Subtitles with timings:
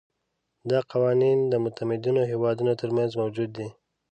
[0.69, 3.67] دا قوانین د متمدنو هېوادونو ترمنځ موجود دي.